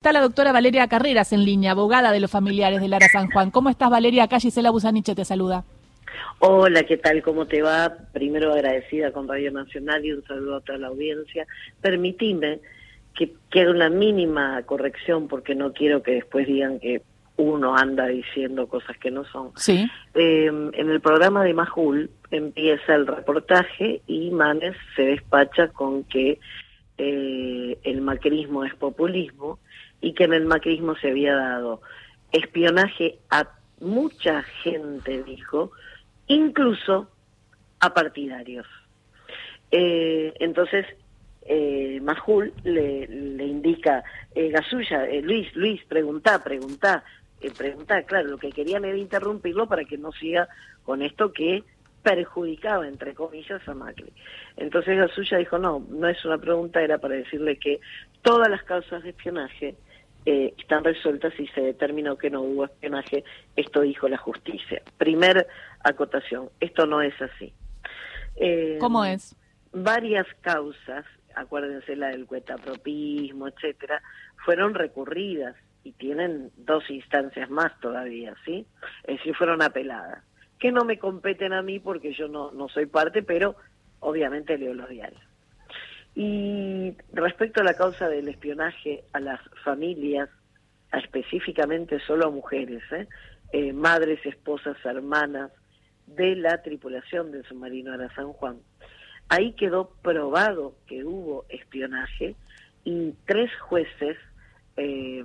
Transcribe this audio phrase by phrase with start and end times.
[0.00, 3.50] Está la doctora Valeria Carreras en línea, abogada de los familiares de Lara San Juan.
[3.50, 4.24] ¿Cómo estás, Valeria?
[4.24, 5.62] Acá Gisela Busaniche te saluda.
[6.38, 7.20] Hola, ¿qué tal?
[7.20, 7.98] ¿Cómo te va?
[8.14, 11.46] Primero agradecida con Radio Nacional y un saludo a toda la audiencia.
[11.82, 12.60] Permitime
[13.14, 17.02] que quede una mínima corrección porque no quiero que después digan que
[17.36, 19.50] uno anda diciendo cosas que no son.
[19.56, 19.86] Sí.
[20.14, 26.38] Eh, en el programa de Majul empieza el reportaje y Manes se despacha con que
[26.96, 29.58] eh, el macrismo es populismo
[30.00, 31.82] y que en el macrismo se había dado
[32.32, 33.48] espionaje a
[33.80, 35.72] mucha gente, dijo,
[36.26, 37.08] incluso
[37.80, 38.66] a partidarios.
[39.70, 40.86] Eh, entonces,
[41.42, 43.04] eh, Majul le,
[43.44, 44.04] indica,
[44.34, 47.02] eh, Gasulla, eh, Luis, Luis, pregunta, pregunta,
[47.40, 50.48] eh, pregunta, claro, lo que querían era interrumpirlo para que no siga
[50.84, 51.64] con esto que
[52.02, 54.12] perjudicaba, entre comillas, a Macri.
[54.56, 57.80] Entonces Gasulla dijo, no, no es una pregunta, era para decirle que
[58.22, 59.74] todas las causas de espionaje
[60.26, 63.24] eh, están resueltas y se determinó que no hubo espionaje.
[63.56, 64.82] Esto dijo la justicia.
[64.98, 65.46] Primer
[65.82, 67.52] acotación, esto no es así.
[68.36, 69.36] Eh, ¿Cómo es?
[69.72, 71.04] Varias causas,
[71.34, 74.02] acuérdense la del cuetapropismo, etcétera,
[74.44, 78.66] fueron recurridas y tienen dos instancias más todavía, ¿sí?
[79.04, 80.24] Es decir, fueron apeladas.
[80.58, 83.56] Que no me competen a mí porque yo no, no soy parte, pero
[84.00, 85.22] obviamente leo los diarios.
[86.14, 90.28] Y respecto a la causa del espionaje a las familias,
[90.92, 93.06] específicamente solo a mujeres, ¿eh?
[93.52, 95.50] Eh, madres, esposas, hermanas
[96.06, 98.58] de la tripulación del submarino Ara San Juan,
[99.28, 102.36] ahí quedó probado que hubo espionaje
[102.84, 104.16] y tres jueces
[104.76, 105.24] eh,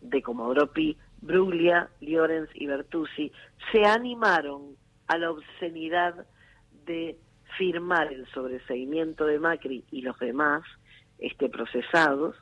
[0.00, 3.32] de Comodoro Pi, Bruglia, Llorens y Bertuzzi,
[3.72, 4.76] se animaron
[5.08, 6.26] a la obscenidad
[6.84, 7.16] de
[7.56, 10.62] firmar el sobreseimiento de Macri y los demás
[11.18, 12.36] este, procesados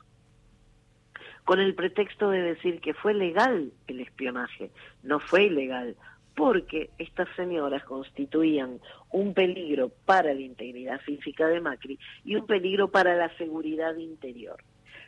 [1.43, 4.71] con el pretexto de decir que fue legal el espionaje.
[5.03, 5.95] No fue ilegal,
[6.35, 8.79] porque estas señoras constituían
[9.11, 14.57] un peligro para la integridad física de Macri y un peligro para la seguridad interior.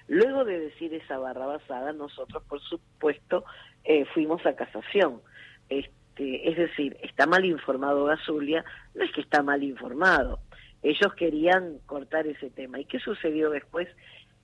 [0.08, 3.44] Luego de decir esa barra basada, nosotros, por supuesto,
[3.84, 5.22] eh, fuimos a casación.
[5.70, 8.64] Este, es decir, está mal informado Gasulia,
[8.96, 10.40] no es que está mal informado.
[10.84, 12.80] Ellos querían cortar ese tema.
[12.80, 13.88] ¿Y qué sucedió después?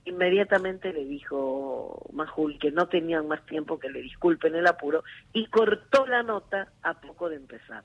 [0.04, 5.46] Inmediatamente le dijo Majul que no tenían más tiempo, que le disculpen el apuro, y
[5.46, 7.84] cortó la nota a poco de empezar.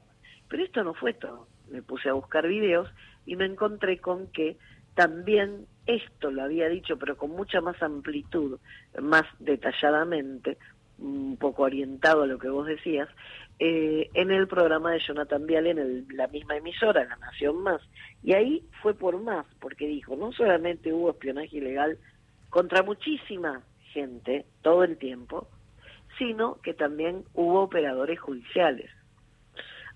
[0.49, 1.47] Pero esto no fue todo.
[1.69, 2.89] Me puse a buscar videos
[3.25, 4.57] y me encontré con que
[4.95, 8.59] también esto lo había dicho, pero con mucha más amplitud,
[9.01, 10.57] más detalladamente,
[10.99, 13.09] un poco orientado a lo que vos decías,
[13.59, 17.81] eh, en el programa de Jonathan Viale en el, la misma emisora, La Nación Más.
[18.23, 21.97] Y ahí fue por más, porque dijo, no solamente hubo espionaje ilegal
[22.49, 23.61] contra muchísima
[23.91, 25.47] gente todo el tiempo,
[26.17, 28.89] sino que también hubo operadores judiciales.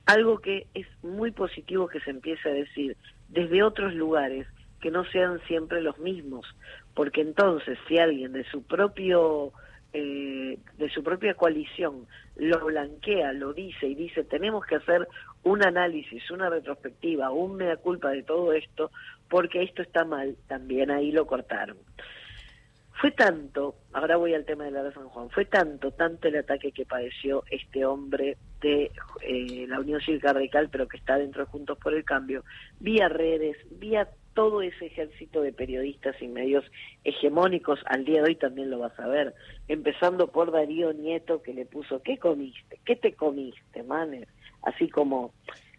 [0.06, 2.97] Algo que es muy positivo que se empiece a decir
[3.30, 4.47] desde otros lugares
[4.81, 6.46] que no sean siempre los mismos,
[6.94, 9.53] porque entonces si alguien de su propio
[9.94, 15.08] eh, de su propia coalición lo blanquea, lo dice y dice tenemos que hacer
[15.44, 18.92] un análisis, una retrospectiva, un mea culpa de todo esto,
[19.30, 21.78] porque esto está mal, también ahí lo cortaron.
[22.94, 26.38] Fue tanto, ahora voy al tema de la de San Juan, fue tanto, tanto el
[26.38, 31.44] ataque que padeció este hombre de eh, la Unión Cívica Radical, pero que está dentro
[31.44, 32.44] de Juntos por el Cambio,
[32.80, 36.66] vía redes, vía todo ese ejército de periodistas y medios
[37.04, 39.34] hegemónicos, al día de hoy también lo vas a ver,
[39.68, 42.80] empezando por Darío Nieto que le puso, ¿qué comiste?
[42.86, 44.28] ¿Qué te comiste, manes?
[44.62, 45.34] Así como,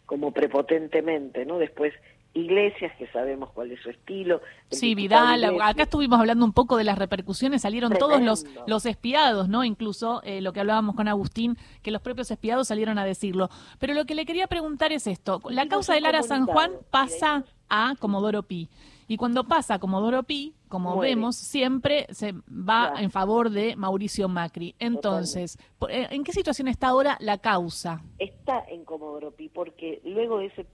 [0.07, 1.59] como prepotentemente, ¿no?
[1.59, 1.93] Después
[2.35, 4.41] Iglesias, que sabemos cuál es su estilo.
[4.71, 5.71] Sí, Vidal, Iglesias.
[5.71, 8.07] acá estuvimos hablando un poco de las repercusiones, salieron Tremendo.
[8.09, 9.63] todos los, los espiados, ¿no?
[9.63, 13.51] Incluso eh, lo que hablábamos con Agustín, que los propios espiados salieron a decirlo.
[13.79, 17.45] Pero lo que le quería preguntar es esto, la causa de Lara San Juan pasa
[17.69, 18.69] a Comodoro Pi.
[19.07, 21.15] Y cuando pasa Comodoro Pi, como Muere.
[21.15, 22.99] vemos, siempre se va claro.
[22.99, 24.75] en favor de Mauricio Macri.
[24.79, 26.15] Entonces, Totalmente.
[26.15, 28.03] Eh, ¿en qué situación está ahora la causa?
[28.19, 30.67] Está en Comodoro Pi, porque luego de ese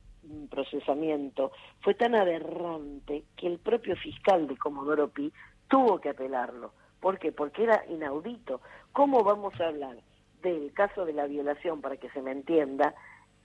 [0.50, 1.50] procesamiento
[1.80, 5.32] fue tan aberrante que el propio fiscal de Comodoro Pi
[5.68, 6.72] tuvo que apelarlo.
[7.00, 7.32] ¿Por qué?
[7.32, 8.60] Porque era inaudito.
[8.92, 9.96] ¿Cómo vamos a hablar
[10.42, 12.94] del caso de la violación, para que se me entienda,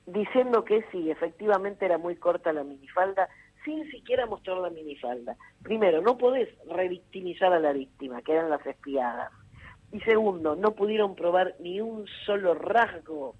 [0.05, 3.27] diciendo que sí, efectivamente era muy corta la minifalda,
[3.65, 5.35] sin siquiera mostrar la minifalda?
[5.63, 9.31] Primero, no podés revictimizar a la víctima, que eran las espiadas.
[9.91, 13.35] Y segundo, no pudieron probar ni un solo rasgo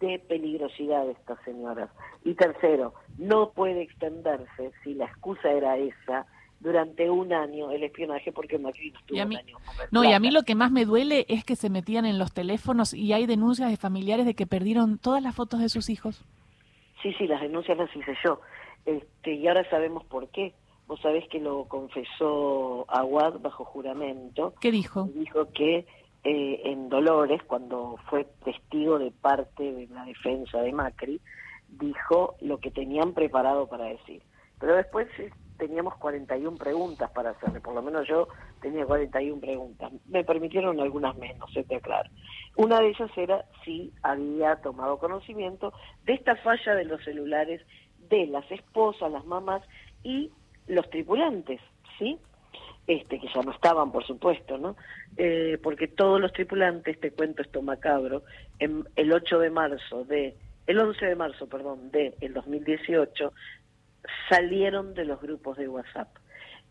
[0.00, 1.90] de peligrosidad de estas señoras.
[2.24, 6.26] Y tercero, no puede extenderse, si la excusa era esa,
[6.60, 9.56] durante un año el espionaje porque Macri no estuvo un año.
[9.90, 12.32] No, y a mí lo que más me duele es que se metían en los
[12.32, 16.24] teléfonos y hay denuncias de familiares de que perdieron todas las fotos de sus hijos.
[17.02, 18.40] Sí, sí, las denuncias las hice yo.
[18.86, 20.54] Este, y ahora sabemos por qué.
[20.86, 24.54] Vos sabés que lo confesó Aguad bajo juramento.
[24.60, 25.08] ¿Qué dijo?
[25.14, 25.86] Dijo que
[26.24, 31.20] eh, en Dolores, cuando fue testigo de parte de la defensa de Macri,
[31.68, 34.22] dijo lo que tenían preparado para decir.
[34.58, 38.28] Pero después eh, teníamos 41 preguntas para hacerle, por lo menos yo
[38.60, 39.92] tenía 41 preguntas.
[40.06, 42.10] Me permitieron algunas menos, se te aclaro.
[42.56, 45.72] Una de ellas era si había tomado conocimiento
[46.04, 47.60] de esta falla de los celulares
[48.26, 49.62] las esposas, las mamás
[50.02, 50.30] y
[50.66, 51.60] los tripulantes,
[51.98, 52.18] ¿sí?
[52.86, 54.76] Este, que ya no estaban, por supuesto, ¿no?
[55.16, 58.22] Eh, porque todos los tripulantes, te cuento esto macabro,
[58.58, 63.32] en, el 8 de marzo de, el 11 de marzo, perdón, de el 2018,
[64.28, 66.08] salieron de los grupos de WhatsApp.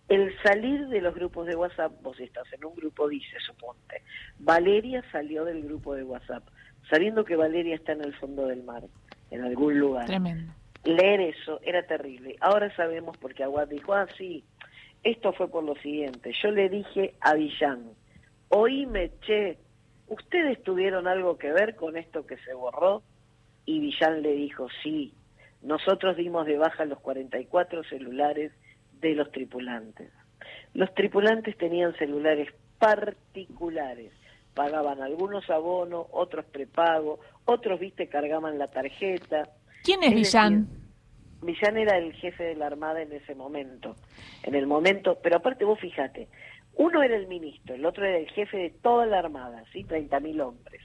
[0.10, 4.04] El salir de los grupos de WhatsApp, vos estás en un grupo, dice, suponte,
[4.40, 6.44] Valeria salió del grupo de WhatsApp,
[6.90, 8.84] sabiendo que Valeria está en el fondo del mar,
[9.32, 10.06] en algún lugar.
[10.06, 10.54] Tremendo.
[10.84, 12.36] Leer eso era terrible.
[12.42, 14.44] Ahora sabemos porque Aguad dijo, ah, sí,
[15.04, 16.34] esto fue por lo siguiente.
[16.42, 17.92] Yo le dije a Villán,
[18.50, 19.58] oíme, che,
[20.08, 23.02] ¿ustedes tuvieron algo que ver con esto que se borró?
[23.66, 25.14] Y Villán le dijo, sí,
[25.62, 28.52] nosotros dimos de baja los 44 celulares
[29.00, 30.12] de los tripulantes.
[30.74, 32.50] Los tripulantes tenían celulares
[32.80, 34.12] particulares,
[34.54, 39.50] pagaban algunos abonos, otros prepago, otros, viste, cargaban la tarjeta.
[39.84, 40.68] ¿Quién es, Villán?
[41.42, 43.96] Villán era el jefe de la Armada en ese momento,
[44.44, 46.30] en el momento, pero aparte vos fíjate,
[46.76, 49.84] uno era el ministro, el otro era el jefe de toda la Armada, ¿sí?
[49.84, 50.82] 30.000 hombres.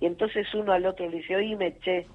[0.00, 2.06] Y entonces uno al otro le dice, oíme, che,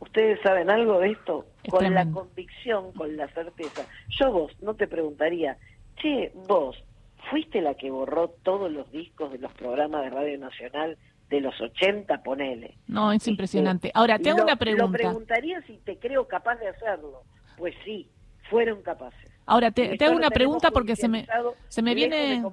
[0.00, 1.44] ¿Ustedes saben algo de esto?
[1.68, 3.86] con la convicción, con la certeza.
[4.08, 5.58] Yo vos no te preguntaría,
[5.96, 6.82] che, vos,
[7.30, 10.96] ¿fuiste la que borró todos los discos de los programas de Radio Nacional
[11.28, 12.22] de los 80?
[12.22, 12.78] Ponele.
[12.86, 13.90] No, es impresionante.
[13.94, 14.98] Ahora, te hago una pregunta.
[14.98, 17.22] Lo preguntaría si te creo capaz de hacerlo.
[17.56, 18.08] Pues sí,
[18.48, 19.30] fueron capaces.
[19.48, 21.26] Ahora te, hago una pregunta porque se me,
[21.68, 22.44] se me viene...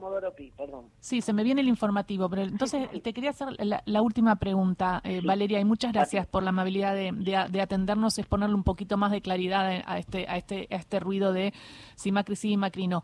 [1.02, 5.20] Sí, se me viene el informativo, pero entonces te quería hacer la, última pregunta, eh,
[5.22, 9.12] Valeria, y muchas gracias por la amabilidad de, de, atendernos, es ponerle un poquito más
[9.12, 11.54] de claridad a este, a este, a este ruido de
[11.96, 13.04] si Macri sí y Macri no.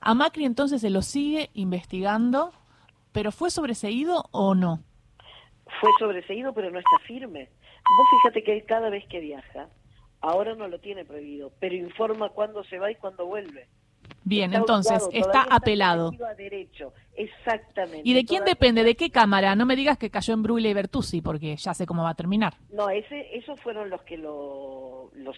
[0.00, 2.52] A Macri entonces se lo sigue investigando,
[3.10, 4.84] pero ¿fue sobreseído o no?
[5.80, 7.48] Fue sobreseído, pero no está firme.
[7.96, 9.68] Vos fíjate que cada vez que viaja,
[10.20, 13.68] Ahora no lo tiene prohibido, pero informa cuándo se va y cuándo vuelve.
[14.24, 16.10] Bien, entonces está apelado.
[16.36, 16.92] derecho.
[17.14, 18.02] Exactamente.
[18.04, 18.84] ¿Y de quién depende?
[18.84, 19.54] ¿De qué cámara?
[19.54, 22.14] No me digas que cayó en Brule y Bertuzzi, porque ya sé cómo va a
[22.14, 22.54] terminar.
[22.70, 25.32] No, ese, esos fueron los que lo, lo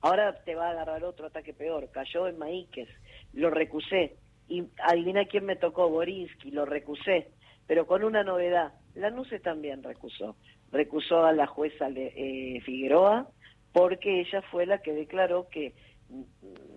[0.00, 1.88] Ahora te va a agarrar otro ataque peor.
[1.90, 2.88] Cayó en Maíquez,
[3.32, 4.16] lo recusé.
[4.48, 7.30] Y adivina quién me tocó, Borinsky, lo recusé.
[7.66, 10.36] Pero con una novedad, la NUCE también recusó.
[10.72, 13.28] Recusó a la jueza eh, Figueroa,
[13.72, 15.74] porque ella fue la que declaró que
[16.08, 16.22] mm,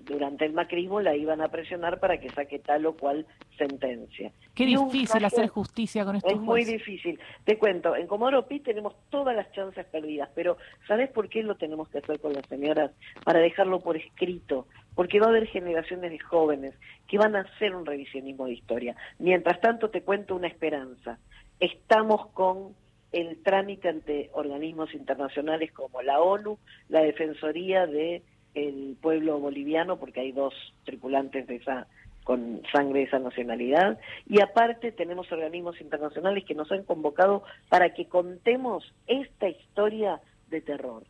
[0.06, 3.26] durante el macrismo la iban a presionar para que saque tal o cual
[3.58, 4.32] sentencia.
[4.56, 7.20] Qué difícil hacer justicia con estos Es muy difícil.
[7.46, 10.58] Te cuento, en Comodoro Pi tenemos todas las chances perdidas, pero
[10.88, 12.92] ¿sabes por qué lo tenemos que hacer con las señoras?
[13.24, 16.74] Para dejarlo por escrito, porque va a haber generaciones de jóvenes
[17.08, 18.96] que van a hacer un revisionismo de historia.
[19.18, 21.18] Mientras tanto, te cuento una esperanza.
[21.60, 22.76] Estamos con
[23.12, 26.60] el trámite ante organismos internacionales como la ONU,
[26.90, 28.22] la Defensoría de
[28.56, 31.88] el pueblo boliviano, porque hay dos tripulantes de esa
[32.24, 33.98] con sangre de esa nacionalidad,
[34.28, 40.22] y aparte tenemos organismos internacionales que nos han convocado para que contemos esta historia
[40.52, 41.02] de terror.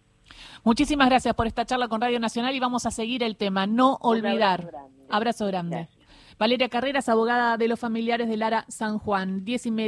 [0.63, 3.97] Muchísimas gracias por esta charla con Radio Nacional y vamos a seguir el tema, no
[4.01, 4.71] olvidar.
[5.09, 5.87] abrazo grande.
[6.37, 9.77] Valeria Carreras, abogada de los familiares de Lara San Juan, diez y media.